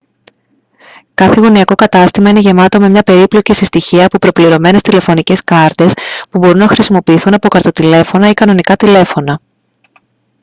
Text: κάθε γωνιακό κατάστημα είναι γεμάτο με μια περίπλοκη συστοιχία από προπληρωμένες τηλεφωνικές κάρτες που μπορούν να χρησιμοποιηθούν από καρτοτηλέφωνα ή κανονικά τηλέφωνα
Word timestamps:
κάθε 1.13 1.39
γωνιακό 1.39 1.75
κατάστημα 1.75 2.29
είναι 2.29 2.39
γεμάτο 2.39 2.79
με 2.79 2.89
μια 2.89 3.03
περίπλοκη 3.03 3.53
συστοιχία 3.53 4.05
από 4.05 4.17
προπληρωμένες 4.17 4.81
τηλεφωνικές 4.81 5.43
κάρτες 5.43 5.93
που 6.29 6.37
μπορούν 6.37 6.57
να 6.57 6.67
χρησιμοποιηθούν 6.67 7.33
από 7.33 7.47
καρτοτηλέφωνα 7.47 8.29
ή 8.29 8.33
κανονικά 8.33 8.75
τηλέφωνα 8.75 9.39